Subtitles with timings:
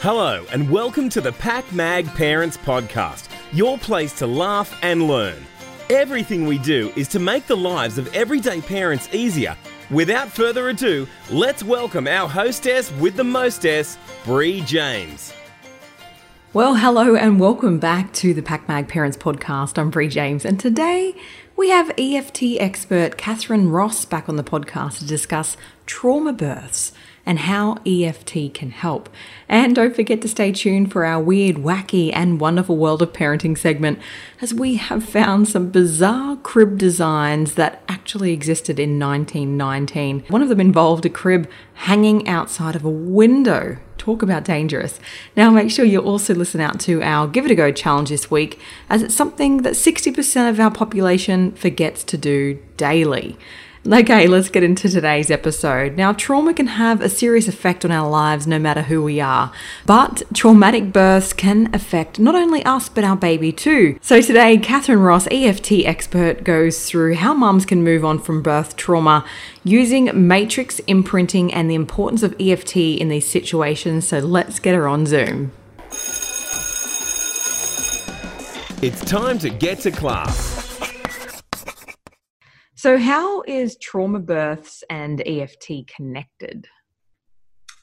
[0.00, 5.42] Hello, and welcome to the Pak Mag Parents Podcast, your place to laugh and learn.
[5.88, 9.56] Everything we do is to make the lives of everyday parents easier.
[9.90, 13.96] Without further ado, let's welcome our hostess with the mostess,
[14.26, 15.32] Bree James.
[16.52, 19.78] Well, hello and welcome back to the Pak Mag Parents Podcast.
[19.78, 21.14] I'm Bree James, and today
[21.56, 25.56] we have EFT expert Catharine Ross back on the podcast to discuss
[25.86, 26.92] trauma births
[27.26, 29.10] and how EFT can help.
[29.48, 33.58] And don't forget to stay tuned for our weird, wacky, and wonderful world of parenting
[33.58, 33.98] segment,
[34.40, 40.24] as we have found some bizarre crib designs that actually existed in 1919.
[40.28, 43.78] One of them involved a crib hanging outside of a window.
[43.98, 45.00] Talk about dangerous.
[45.36, 48.30] Now, make sure you also listen out to our Give It a Go challenge this
[48.30, 53.36] week, as it's something that 60% of our population forgets to do daily.
[53.88, 55.96] Okay, let's get into today's episode.
[55.96, 59.52] Now, trauma can have a serious effect on our lives no matter who we are,
[59.84, 63.96] but traumatic births can affect not only us but our baby too.
[64.02, 68.74] So, today, Catharine Ross, EFT expert, goes through how mums can move on from birth
[68.74, 69.24] trauma
[69.62, 74.08] using matrix imprinting and the importance of EFT in these situations.
[74.08, 75.52] So, let's get her on Zoom.
[78.82, 80.55] It's time to get to class.
[82.86, 86.68] So, how is trauma births and EFT connected?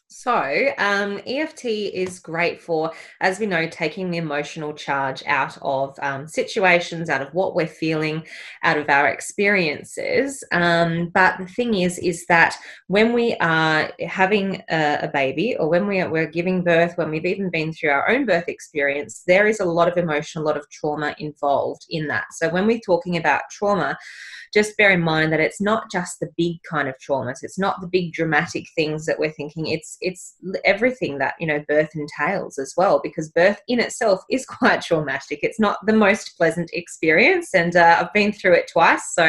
[0.07, 5.97] So, um, EFT is great for, as we know, taking the emotional charge out of
[6.01, 8.25] um, situations, out of what we're feeling,
[8.63, 10.41] out of our experiences.
[10.53, 12.55] Um, but the thing is, is that
[12.87, 17.09] when we are having a, a baby, or when we are, we're giving birth, when
[17.09, 20.45] we've even been through our own birth experience, there is a lot of emotion, a
[20.45, 22.25] lot of trauma involved in that.
[22.31, 23.97] So, when we're talking about trauma,
[24.53, 27.39] just bear in mind that it's not just the big kind of traumas.
[27.41, 29.67] It's not the big dramatic things that we're thinking.
[29.67, 34.45] It's it's everything that you know birth entails as well, because birth in itself is
[34.53, 35.39] quite traumatic.
[35.41, 39.13] It's not the most pleasant experience, and uh, I've been through it twice.
[39.13, 39.25] So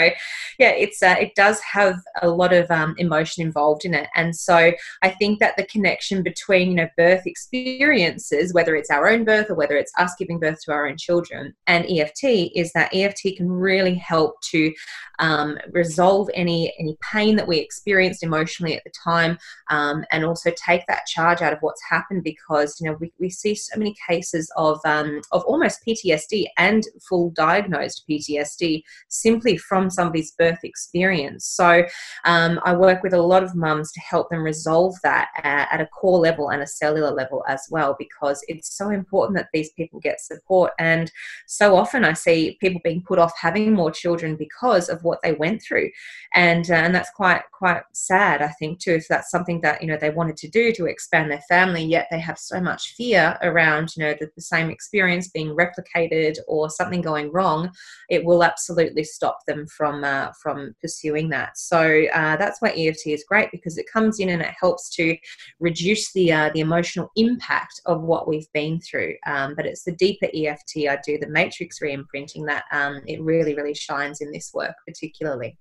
[0.59, 4.37] yeah, it's uh, it does have a lot of um, emotion involved in it, and
[4.37, 4.73] so
[5.03, 9.49] I think that the connection between you know birth experiences, whether it's our own birth
[9.49, 13.37] or whether it's us giving birth to our own children, and EFT is that EFT
[13.39, 14.73] can really help to
[15.19, 19.39] um, resolve any any pain that we experienced emotionally at the time,
[19.71, 23.31] um, and also take that charge out of what's happened because you know we, we
[23.31, 29.91] see so many cases of um, of almost PTSD and full diagnosed PTSD simply from
[29.91, 31.47] somebody's birth experience.
[31.47, 31.85] So
[32.25, 35.81] um, I work with a lot of mums to help them resolve that at, at
[35.81, 39.71] a core level and a cellular level as well because it's so important that these
[39.73, 41.11] people get support and
[41.47, 45.33] so often I see people being put off having more children because of what they
[45.33, 45.91] went through.
[46.35, 49.89] And uh, and that's quite quite sad i think too if that's something that you
[49.89, 53.39] know they wanted to do to expand their family yet they have so much fear
[53.43, 57.71] around you know the, the same experience being replicated or something going wrong
[58.11, 61.57] it will absolutely stop them from uh, from pursuing that.
[61.57, 65.17] So uh, that's why eft is great because it comes in and it helps to
[65.61, 69.15] reduce the uh, the emotional impact of what we've been through.
[69.27, 73.55] Um, but it's the deeper eft i do the matrix re-imprinting that um, it really
[73.55, 75.59] really shines in this work particularly.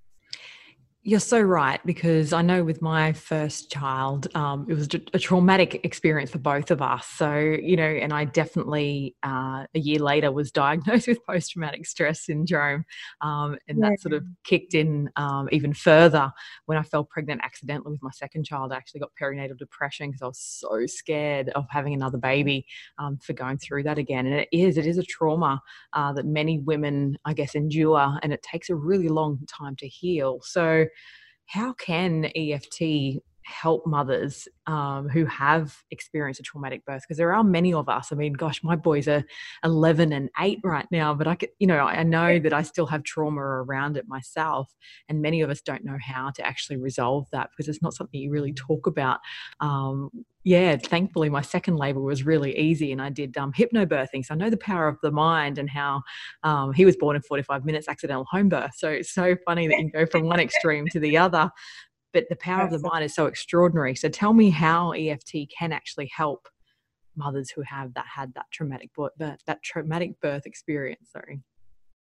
[1.05, 5.81] You're so right because I know with my first child, um, it was a traumatic
[5.83, 7.05] experience for both of us.
[7.05, 11.85] So you know, and I definitely uh, a year later was diagnosed with post traumatic
[11.87, 12.85] stress syndrome,
[13.19, 13.89] um, and yeah.
[13.89, 16.31] that sort of kicked in um, even further
[16.67, 18.71] when I fell pregnant accidentally with my second child.
[18.71, 22.65] I actually got perinatal depression because I was so scared of having another baby
[22.97, 24.25] um, for going through that again.
[24.25, 25.61] And it is, it is a trauma
[25.91, 29.87] uh, that many women, I guess, endure, and it takes a really long time to
[29.89, 30.39] heal.
[30.43, 30.85] So
[31.45, 37.43] how can EFT help mothers um, who have experienced a traumatic birth because there are
[37.43, 38.11] many of us.
[38.11, 39.23] I mean gosh my boys are
[39.63, 42.85] 11 and 8 right now but i could you know i know that i still
[42.85, 44.73] have trauma around it myself
[45.09, 48.19] and many of us don't know how to actually resolve that because it's not something
[48.19, 49.19] you really talk about.
[49.59, 50.09] Um,
[50.45, 54.37] yeah thankfully my second labor was really easy and i did um, hypnobirthing so i
[54.37, 56.01] know the power of the mind and how
[56.43, 58.73] um, he was born in 45 minutes accidental home birth.
[58.75, 61.49] So it's so funny that you go from one extreme to the other
[62.13, 63.95] but the power of the mind is so extraordinary.
[63.95, 66.47] So tell me how EFT can actually help
[67.15, 71.09] mothers who have that had that traumatic birth, that traumatic birth experience.
[71.11, 71.41] Sorry.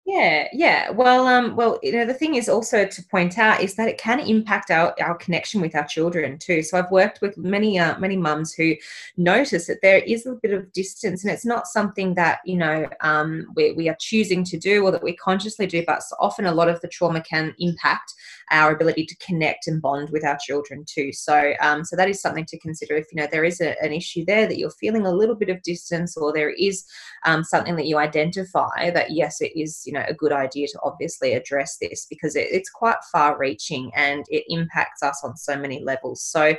[0.06, 0.90] Yeah, yeah.
[0.90, 4.00] Well, um, well, you know, the thing is also to point out is that it
[4.00, 6.64] can impact our, our connection with our children too.
[6.64, 8.74] So I've worked with many uh, many mums who
[9.16, 12.90] notice that there is a bit of distance, and it's not something that you know
[13.02, 16.54] um, we, we are choosing to do or that we consciously do, but often a
[16.54, 18.14] lot of the trauma can impact
[18.50, 21.14] our ability to connect and bond with our children too.
[21.14, 22.96] So, um, so that is something to consider.
[22.96, 25.50] If you know there is a, an issue there that you're feeling a little bit
[25.50, 26.86] of distance, or there is
[27.26, 30.80] um, something that you identify that yes, it is you know a good idea to
[30.84, 35.58] obviously address this because it, it's quite far reaching and it impacts us on so
[35.58, 36.24] many levels.
[36.24, 36.56] So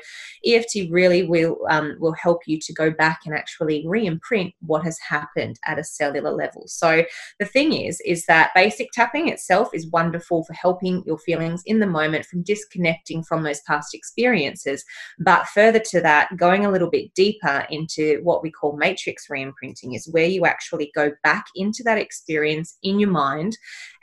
[0.46, 4.98] EFT really will um, will help you to go back and actually re-imprint what has
[4.98, 6.64] happened at a cellular level.
[6.66, 7.04] So
[7.38, 11.80] the thing is, is that basic tapping itself is wonderful for helping your feelings in
[11.80, 14.84] the moment from disconnecting from those past experiences.
[15.18, 19.94] But further to that, going a little bit deeper into what we call matrix re-imprinting
[19.94, 23.21] is where you actually go back into that experience in your mind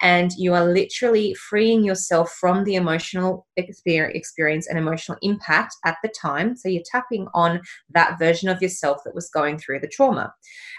[0.01, 6.09] and you are literally freeing yourself from the emotional experience and emotional impact at the
[6.09, 6.55] time.
[6.55, 10.33] So you're tapping on that version of yourself that was going through the trauma.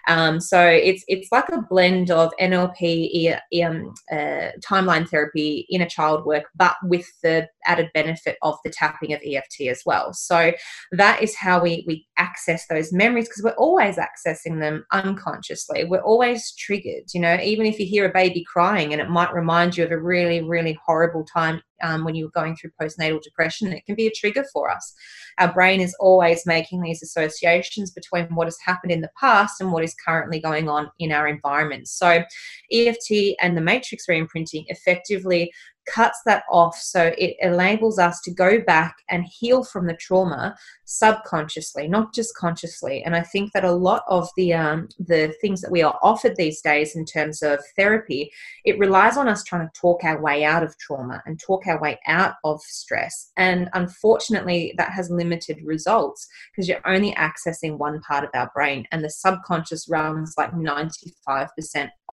[0.08, 6.24] Um, so it's it's like a blend of NLP, um, uh, timeline therapy, inner child
[6.24, 10.14] work, but with the added benefit of the tapping of EFT as well.
[10.14, 10.52] So
[10.92, 15.84] that is how we we access those memories because we're always accessing them unconsciously.
[15.84, 17.12] We're always triggered.
[17.12, 19.90] You know, even if you hear a baby crying and it might remind you of
[19.90, 23.94] a really really horrible time um, when you were going through postnatal depression, it can
[23.94, 24.94] be a trigger for us.
[25.38, 29.72] Our brain is always making these associations between what has happened in the past and
[29.72, 31.88] what is currently going on in our environment.
[31.88, 32.22] So,
[32.72, 35.52] EFT and the matrix reimprinting effectively
[35.92, 40.56] cuts that off so it enables us to go back and heal from the trauma
[40.84, 43.02] subconsciously not just consciously.
[43.04, 46.36] And i think that a lot of the um, the things that we are offered
[46.36, 48.30] these days in terms of therapy
[48.64, 51.80] it relies on us trying to talk our way out of trauma and talk our
[51.80, 53.32] way out of stress.
[53.36, 58.86] And unfortunately that has limited results because you're only accessing one part of our brain
[58.92, 61.48] and the subconscious runs like 95%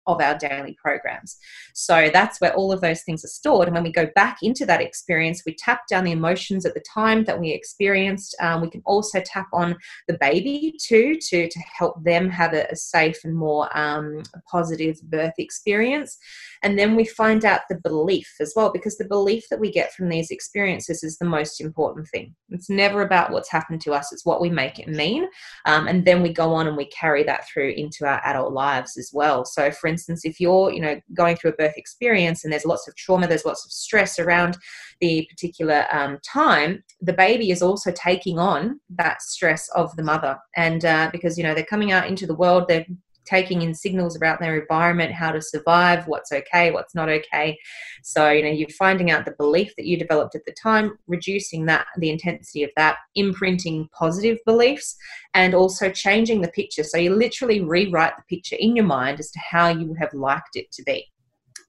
[0.06, 1.37] of our daily programs.
[1.75, 3.69] So that's where all of those things are stored.
[3.69, 6.85] And when we go back into that experience, we tap down the emotions at the
[6.93, 8.37] time that we experienced.
[8.41, 9.76] Um, we can also tap on
[10.08, 15.00] the baby too to, to help them have a, a safe and more um, positive
[15.03, 16.19] birth experience.
[16.62, 19.93] And then we find out the belief as well, because the belief that we get
[19.93, 22.35] from these experiences is the most important thing.
[22.50, 25.29] It's never about what's happened to us, it's what we make it mean.
[25.67, 28.97] Um, and then we go on and we carry that through into our adult lives
[28.97, 29.44] as well.
[29.44, 32.87] So, for instance, if you're, you know, going through a birth experience and there's lots
[32.89, 34.57] of trauma, there's lots of stress around
[35.01, 40.39] the particular um, time, the baby is also taking on that stress of the mother.
[40.57, 42.87] And uh, because, you know, they're coming out into the world, they're
[43.26, 47.58] taking in signals about their environment, how to survive, what's okay, what's not okay.
[48.02, 51.67] So, you know, you're finding out the belief that you developed at the time, reducing
[51.67, 54.96] that, the intensity of that, imprinting positive beliefs,
[55.34, 56.84] and also changing the picture.
[56.84, 60.14] So you literally rewrite the picture in your mind as to how you would have
[60.14, 61.06] liked it to be.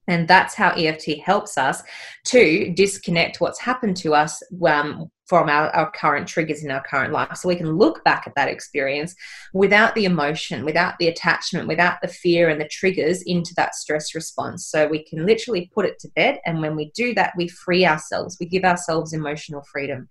[0.07, 1.83] And that's how EFT helps us
[2.27, 7.11] to disconnect what's happened to us um, from our, our current triggers in our current
[7.11, 7.35] life.
[7.35, 9.13] So we can look back at that experience
[9.53, 14.15] without the emotion, without the attachment, without the fear and the triggers into that stress
[14.15, 14.65] response.
[14.65, 16.39] So we can literally put it to bed.
[16.45, 20.07] And when we do that, we free ourselves, we give ourselves emotional freedom.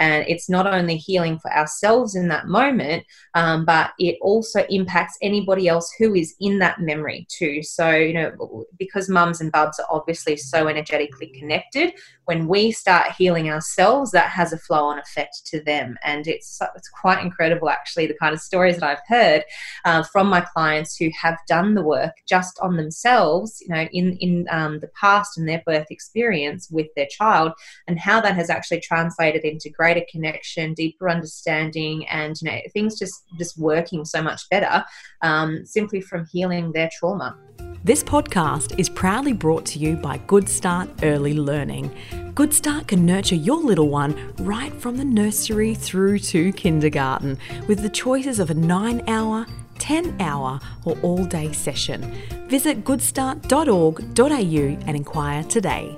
[0.00, 3.04] And it's not only healing for ourselves in that moment,
[3.34, 7.64] um, but it also impacts anybody else who is in that memory too.
[7.64, 11.94] So, you know, because mums and bubs are obviously so energetically connected,
[12.26, 15.96] when we start healing ourselves, that has a flow on effect to them.
[16.02, 19.42] And it's, it's quite incredible, actually, the kind of stories that I've heard
[19.84, 24.16] uh, from my clients who have done the work just on themselves, you know, in,
[24.18, 27.52] in um, the past and their birth experience with their child,
[27.86, 32.98] and how that has actually translated into greater connection, deeper understanding, and, you know, things
[32.98, 34.84] just, just working so much better
[35.22, 37.36] um, simply from healing their trauma.
[37.84, 41.94] This podcast is proudly brought to you by Good Start Early Learning.
[42.38, 47.82] Good Start can nurture your little one right from the nursery through to kindergarten with
[47.82, 49.44] the choices of a 9 hour,
[49.80, 52.00] 10 hour, or all day session.
[52.46, 55.96] Visit goodstart.org.au and inquire today.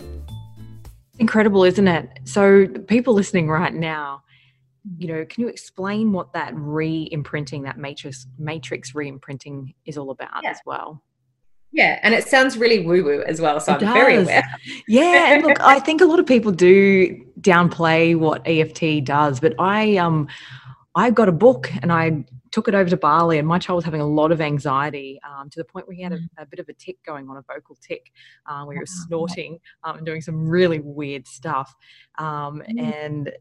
[1.19, 2.09] Incredible, isn't it?
[2.25, 4.23] So, people listening right now,
[4.97, 10.43] you know, can you explain what that re-imprinting, that matrix matrix re-imprinting is all about
[10.43, 10.53] yeah.
[10.53, 11.03] as well?
[11.73, 13.61] Yeah, and it sounds really woo woo as well.
[13.61, 13.93] So it I'm does.
[13.93, 14.43] very aware.
[14.89, 19.55] yeah, and look, I think a lot of people do downplay what EFT does, but
[19.59, 20.29] I um
[20.95, 23.85] I got a book and I took it over to Bali, and my child was
[23.85, 26.29] having a lot of anxiety um, to the point where he had a, mm.
[26.39, 28.11] a, bit of a tick going on, a vocal tick,
[28.47, 31.75] uh, where he was snorting um, and doing some really weird stuff.
[32.19, 32.83] Um, mm.
[32.83, 33.33] And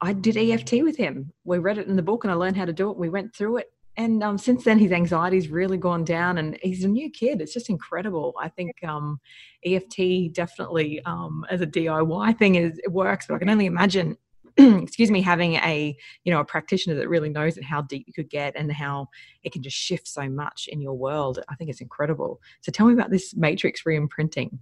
[0.00, 1.32] I did EFT with him.
[1.44, 2.96] We read it in the book, and I learned how to do it.
[2.96, 3.72] We went through it.
[3.96, 7.40] And um, since then, his anxiety's really gone down, and he's a new kid.
[7.40, 8.34] It's just incredible.
[8.40, 9.20] I think um,
[9.64, 13.26] EFT definitely, um, as a DIY thing, is it works.
[13.28, 14.16] But I can only imagine
[14.56, 18.30] excuse me, having a you know a practitioner that really knows how deep you could
[18.30, 19.08] get and how
[19.42, 21.40] it can just shift so much in your world.
[21.48, 22.40] I think it's incredible.
[22.60, 24.60] So tell me about this matrix re-imprinting.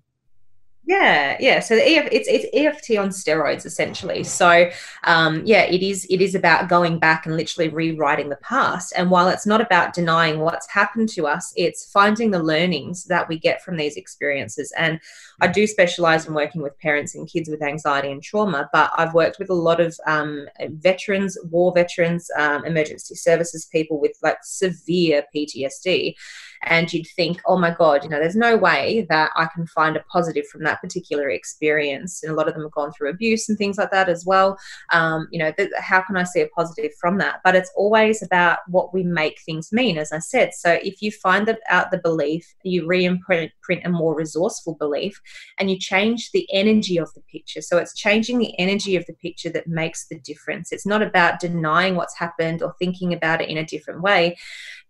[0.93, 1.61] Yeah, yeah.
[1.61, 4.25] So the EF, it's it's EFT on steroids essentially.
[4.25, 4.71] So
[5.05, 8.93] um, yeah, it is it is about going back and literally rewriting the past.
[8.95, 13.27] And while it's not about denying what's happened to us, it's finding the learnings that
[13.27, 14.71] we get from these experiences.
[14.77, 15.01] And
[15.41, 19.15] I do specialize in working with parents and kids with anxiety and trauma, but I've
[19.15, 24.39] worked with a lot of um, veterans, war veterans, um, emergency services people with like
[24.43, 26.17] severe PTSD
[26.65, 29.97] and you'd think, oh my God, you know, there's no way that I can find
[29.97, 32.23] a positive from that particular experience.
[32.23, 34.59] And a lot of them have gone through abuse and things like that as well.
[34.93, 37.41] Um, you know, th- how can I see a positive from that?
[37.45, 40.55] But it's always about what we make things mean, as I said.
[40.55, 43.53] So if you find out the belief, you re-imprint
[43.85, 45.21] a more resourceful belief,
[45.59, 47.61] and you change the energy of the picture.
[47.61, 50.73] So it's changing the energy of the picture that makes the difference.
[50.73, 54.37] It's not about denying what's happened or thinking about it in a different way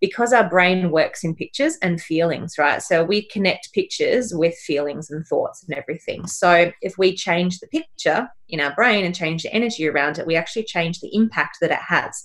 [0.03, 2.83] because our brain works in pictures and feelings, right?
[2.83, 6.27] So we connect pictures with feelings and thoughts and everything.
[6.27, 10.27] So if we change the picture in our brain and change the energy around it,
[10.27, 12.25] we actually change the impact that it has.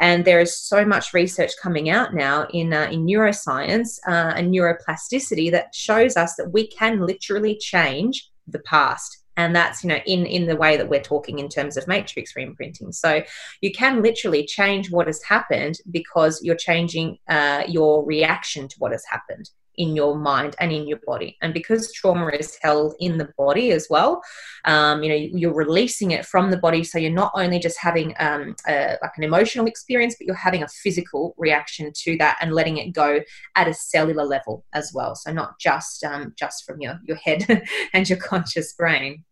[0.00, 4.54] And there is so much research coming out now in, uh, in neuroscience uh, and
[4.54, 10.00] neuroplasticity that shows us that we can literally change the past and that's you know
[10.06, 12.94] in in the way that we're talking in terms of matrix reimprinting.
[12.94, 13.22] So
[13.60, 18.92] you can literally change what has happened because you're changing uh, your reaction to what
[18.92, 21.36] has happened in your mind and in your body.
[21.42, 24.22] And because trauma is held in the body as well
[24.64, 26.84] um, you know you're releasing it from the body.
[26.84, 30.62] So you're not only just having um, a, like an emotional experience but you're having
[30.62, 33.20] a physical reaction to that and letting it go
[33.54, 35.14] at a cellular level as well.
[35.14, 39.24] So not just um, just from your your head and your conscious brain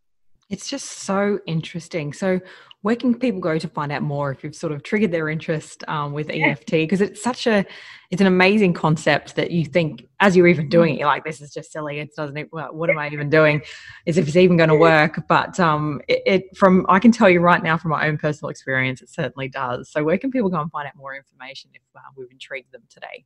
[0.51, 2.13] it's just so interesting.
[2.13, 2.41] So,
[2.83, 5.83] where can people go to find out more if you've sort of triggered their interest
[5.89, 6.71] um, with EFT?
[6.71, 7.65] Because it's such a,
[8.11, 11.41] it's an amazing concept that you think as you're even doing it, you're like, this
[11.41, 11.99] is just silly.
[11.99, 12.49] It doesn't.
[12.53, 13.63] Well, what am I even doing?
[14.05, 15.23] Is if it's even going to work?
[15.29, 18.51] But um, it, it, from I can tell you right now from my own personal
[18.51, 19.91] experience, it certainly does.
[19.91, 22.83] So, where can people go and find out more information if uh, we've intrigued them
[22.91, 23.25] today?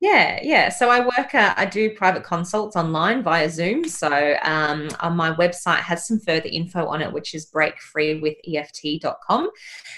[0.00, 0.68] Yeah, yeah.
[0.68, 3.88] So I work, uh, I do private consults online via Zoom.
[3.88, 9.50] So um, on my website has some further info on it, which is breakfreewitheft.com.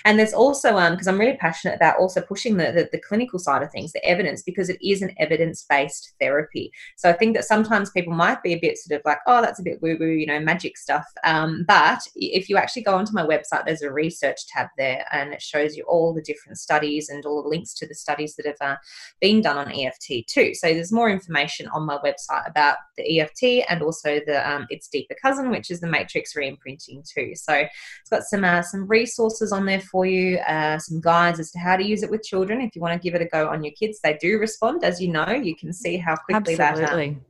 [0.07, 3.39] And there's also, because um, I'm really passionate about also pushing the, the, the, clinical
[3.39, 6.73] side of things, the evidence, because it is an evidence based therapy.
[6.97, 9.61] So I think that sometimes people might be a bit sort of like, oh, that's
[9.61, 11.05] a bit woo woo, you know, magic stuff.
[11.25, 15.35] Um, but if you actually go onto my website, there's a research tab there and
[15.35, 18.47] it shows you all the different studies and all the links to the studies that
[18.47, 18.77] have uh,
[19.21, 20.55] been done on EFT EFT too.
[20.55, 24.89] So there's more information on my website about the EFT and also the um, its
[24.89, 27.33] deeper cousin, which is the matrix reimprinting too.
[27.35, 31.51] So it's got some uh, some resources on there for you, uh, some guides as
[31.53, 32.61] to how to use it with children.
[32.61, 35.01] If you want to give it a go on your kids, they do respond, as
[35.01, 35.31] you know.
[35.31, 37.09] You can see how quickly Absolutely.
[37.09, 37.17] that.
[37.17, 37.25] Um,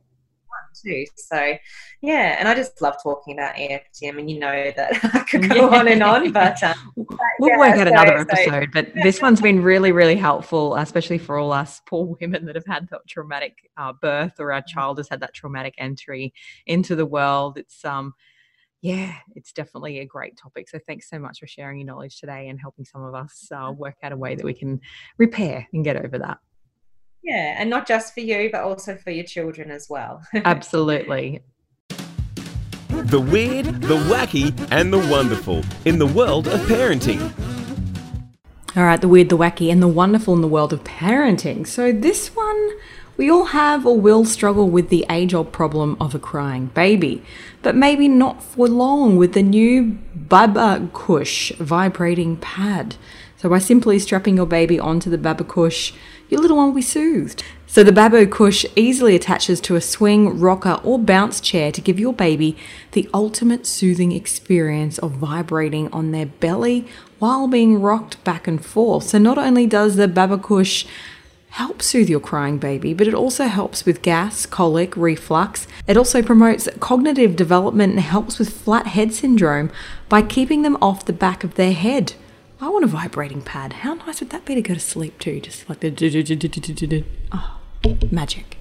[0.73, 1.05] too.
[1.15, 1.53] So,
[2.01, 4.05] yeah, and I just love talking about EFT.
[4.05, 5.79] I mean, you know that I could go yeah.
[5.79, 6.93] on and on, but, um,
[7.39, 8.49] we'll yeah, work out so, another episode.
[8.49, 12.55] So, but this one's been really, really helpful, especially for all us poor women that
[12.55, 16.33] have had that traumatic uh, birth or our child has had that traumatic entry
[16.65, 17.57] into the world.
[17.57, 18.13] It's um
[18.81, 20.67] yeah, it's definitely a great topic.
[20.67, 23.71] So thanks so much for sharing your knowledge today and helping some of us uh,
[23.71, 24.81] work out a way that we can
[25.19, 26.39] repair and get over that.
[27.23, 30.23] Yeah, and not just for you, but also for your children as well.
[30.33, 31.41] Absolutely.
[32.89, 37.21] The weird, the wacky, and the wonderful in the world of parenting.
[38.75, 41.67] All right, the weird, the wacky, and the wonderful in the world of parenting.
[41.67, 42.69] So, this one,
[43.17, 47.23] we all have or will struggle with the age old problem of a crying baby,
[47.61, 52.95] but maybe not for long with the new Babocush vibrating pad.
[53.37, 55.93] So, by simply strapping your baby onto the Babocush,
[56.31, 57.43] your little one will be soothed.
[57.67, 62.13] So the Babocush easily attaches to a swing, rocker, or bounce chair to give your
[62.13, 62.57] baby
[62.93, 66.87] the ultimate soothing experience of vibrating on their belly
[67.19, 69.03] while being rocked back and forth.
[69.03, 70.87] So not only does the Babocush
[71.49, 75.67] help soothe your crying baby, but it also helps with gas, colic, reflux.
[75.85, 79.69] It also promotes cognitive development and helps with flat head syndrome
[80.07, 82.13] by keeping them off the back of their head.
[82.63, 83.73] I want a vibrating pad.
[83.73, 85.39] How nice would that be to go to sleep to?
[85.41, 87.57] Just like the oh,
[88.11, 88.57] magic.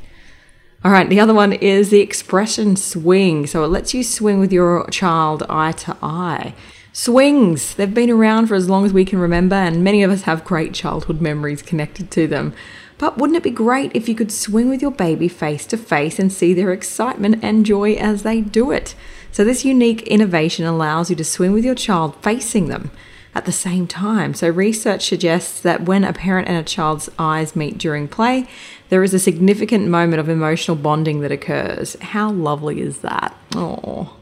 [0.83, 3.47] All right, the other one is the expression swing.
[3.47, 6.55] So it lets you swing with your child eye to eye.
[6.95, 10.23] Swings, they've been around for as long as we can remember, and many of us
[10.23, 12.55] have great childhood memories connected to them.
[12.97, 16.19] But wouldn't it be great if you could swing with your baby face to face
[16.19, 18.95] and see their excitement and joy as they do it?
[19.31, 22.91] So, this unique innovation allows you to swing with your child facing them
[23.35, 24.35] at the same time.
[24.35, 28.49] So, research suggests that when a parent and a child's eyes meet during play,
[28.89, 31.97] there is a significant moment of emotional bonding that occurs.
[32.01, 33.37] How lovely is that?
[33.55, 34.17] Oh.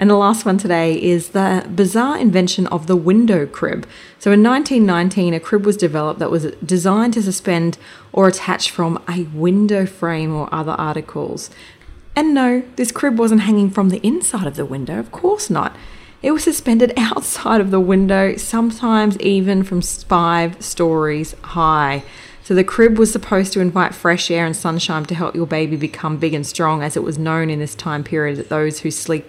[0.00, 3.86] And the last one today is the bizarre invention of the window crib.
[4.20, 7.78] So in 1919, a crib was developed that was designed to suspend
[8.12, 11.50] or attach from a window frame or other articles.
[12.14, 15.76] And no, this crib wasn't hanging from the inside of the window, of course not.
[16.22, 22.02] It was suspended outside of the window, sometimes even from five stories high.
[22.42, 25.76] So the crib was supposed to invite fresh air and sunshine to help your baby
[25.76, 28.90] become big and strong, as it was known in this time period that those who
[28.90, 29.26] sleep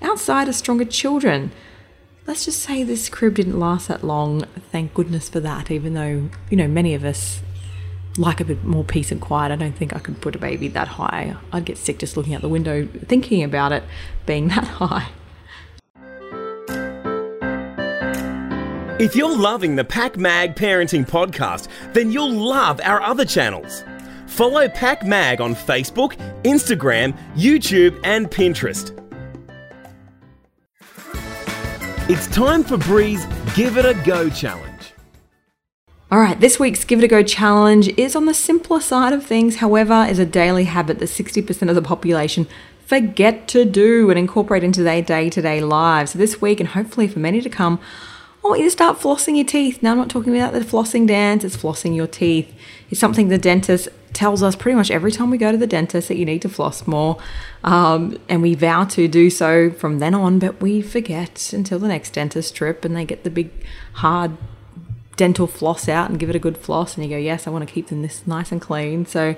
[0.00, 1.50] outside are stronger children.
[2.24, 4.42] Let's just say this crib didn't last that long.
[4.70, 7.42] Thank goodness for that, even though, you know, many of us
[8.16, 9.50] like a bit more peace and quiet.
[9.50, 11.34] I don't think I could put a baby that high.
[11.52, 13.82] I'd get sick just looking out the window thinking about it
[14.24, 15.08] being that high.
[18.98, 23.82] If you're loving the Pak Mag Parenting Podcast, then you'll love our other channels.
[24.26, 28.92] Follow Pak Mag on Facebook, Instagram, YouTube, and Pinterest.
[32.10, 33.24] It's time for Bree's
[33.56, 34.92] Give It a Go challenge.
[36.10, 39.24] All right, this week's Give It a Go challenge is on the simpler side of
[39.24, 42.46] things, however, is a daily habit that 60% of the population
[42.84, 46.10] forget to do and incorporate into their day to day lives.
[46.10, 47.80] So this week, and hopefully for many to come,
[48.44, 49.84] I want you to start flossing your teeth.
[49.84, 52.52] Now, I'm not talking about the flossing dance, it's flossing your teeth.
[52.90, 56.08] It's something the dentist tells us pretty much every time we go to the dentist
[56.08, 57.18] that you need to floss more.
[57.62, 61.86] Um, and we vow to do so from then on, but we forget until the
[61.86, 63.50] next dentist trip and they get the big,
[63.94, 64.36] hard
[65.14, 66.96] dental floss out and give it a good floss.
[66.96, 69.06] And you go, Yes, I want to keep them this nice and clean.
[69.06, 69.36] So,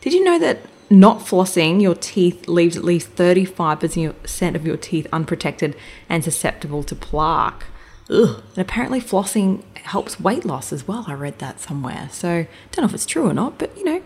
[0.00, 5.06] did you know that not flossing your teeth leaves at least 35% of your teeth
[5.12, 5.76] unprotected
[6.08, 7.66] and susceptible to plaque?
[8.10, 8.42] Ugh.
[8.50, 11.04] And apparently, flossing helps weight loss as well.
[11.08, 12.08] I read that somewhere.
[12.12, 14.02] So, don't know if it's true or not, but you know,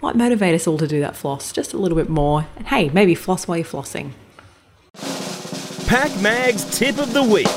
[0.00, 2.46] might motivate us all to do that floss just a little bit more.
[2.56, 4.12] And hey, maybe floss while you're flossing.
[5.86, 7.48] Pak Mag's tip of the week.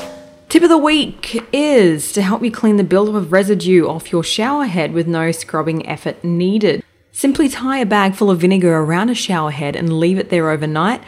[0.50, 4.24] Tip of the week is to help you clean the buildup of residue off your
[4.24, 6.84] shower head with no scrubbing effort needed.
[7.12, 10.50] Simply tie a bag full of vinegar around a shower head and leave it there
[10.50, 11.02] overnight.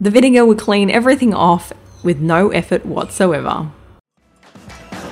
[0.00, 3.70] The vinegar will clean everything off with no effort whatsoever.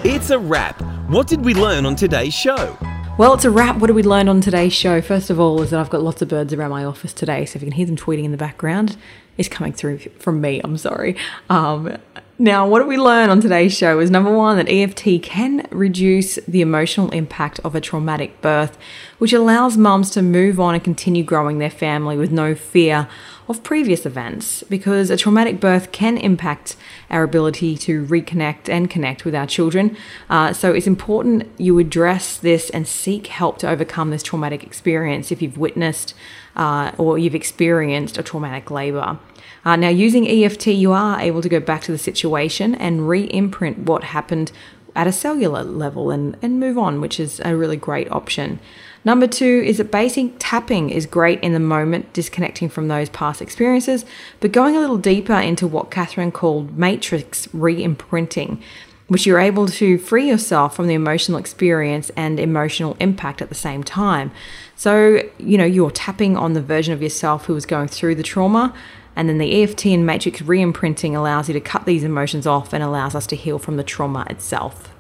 [0.03, 0.81] It's a wrap.
[1.11, 2.75] What did we learn on today's show?
[3.19, 3.77] Well, it's a wrap.
[3.77, 5.03] What did we learn on today's show?
[5.03, 7.59] First of all, is that I've got lots of birds around my office today, so
[7.59, 8.97] if you can hear them tweeting in the background,
[9.41, 10.61] it's coming through from me.
[10.63, 11.17] I'm sorry.
[11.49, 11.97] Um,
[12.39, 16.37] now, what did we learn on today's show is number one, that EFT can reduce
[16.47, 18.77] the emotional impact of a traumatic birth,
[19.19, 23.09] which allows mums to move on and continue growing their family with no fear
[23.49, 26.77] of previous events because a traumatic birth can impact
[27.11, 29.97] our ability to reconnect and connect with our children.
[30.29, 35.33] Uh, so it's important you address this and seek help to overcome this traumatic experience
[35.33, 36.15] if you've witnessed
[36.57, 39.19] uh, or you've experienced a traumatic labor.
[39.65, 43.25] Uh, now, using EFT, you are able to go back to the situation and re
[43.25, 44.53] imprint what happened
[44.97, 48.59] at a cellular level and, and move on, which is a really great option.
[49.05, 53.41] Number two is that basic tapping is great in the moment, disconnecting from those past
[53.41, 54.05] experiences,
[54.41, 58.63] but going a little deeper into what Catharine called matrix re imprinting,
[59.11, 63.57] which you're able to free yourself from the emotional experience and emotional impact at the
[63.57, 64.31] same time.
[64.77, 68.23] So, you know, you're tapping on the version of yourself who was going through the
[68.23, 68.73] trauma.
[69.17, 72.73] And then the EFT and matrix re imprinting allows you to cut these emotions off
[72.73, 74.95] and allows us to heal from the trauma itself.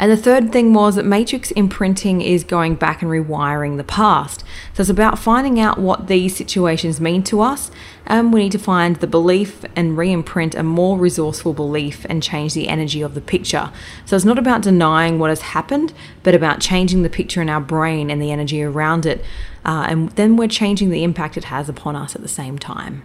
[0.00, 4.42] And the third thing was that matrix imprinting is going back and rewiring the past.
[4.72, 7.70] So it's about finding out what these situations mean to us.
[8.06, 12.22] And we need to find the belief and re imprint a more resourceful belief and
[12.22, 13.70] change the energy of the picture.
[14.06, 17.60] So it's not about denying what has happened, but about changing the picture in our
[17.60, 19.22] brain and the energy around it.
[19.66, 23.02] Uh, and then we're changing the impact it has upon us at the same time.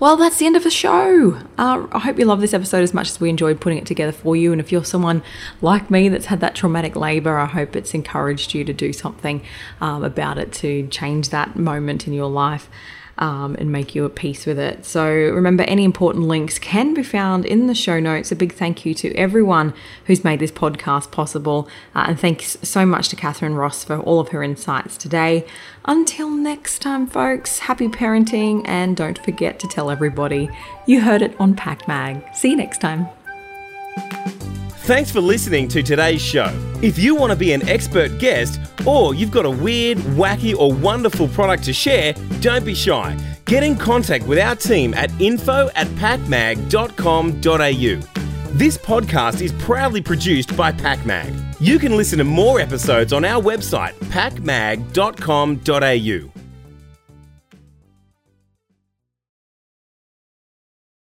[0.00, 1.40] Well, that's the end of the show.
[1.58, 4.12] Uh, I hope you love this episode as much as we enjoyed putting it together
[4.12, 4.52] for you.
[4.52, 5.24] And if you're someone
[5.60, 9.42] like me that's had that traumatic labor, I hope it's encouraged you to do something
[9.80, 12.70] um, about it to change that moment in your life.
[13.20, 14.84] Um, and make you at peace with it.
[14.84, 18.30] So remember, any important links can be found in the show notes.
[18.30, 21.68] A big thank you to everyone who's made this podcast possible.
[21.96, 25.44] Uh, and thanks so much to Catharine Ross for all of her insights today.
[25.84, 30.48] Until next time, folks, happy parenting and don't forget to tell everybody
[30.86, 32.22] you heard it on Pak Mag.
[32.34, 33.08] See you next time.
[34.88, 36.48] Thanks for listening to today's show.
[36.80, 40.72] If you want to be an expert guest or you've got a weird, wacky, or
[40.72, 43.14] wonderful product to share, don't be shy.
[43.44, 46.62] Get in contact with our team at info at pakmag.com.au.
[48.56, 51.56] This podcast is proudly produced by PakMag.
[51.60, 56.37] You can listen to more episodes on our website, pakmag.com.au.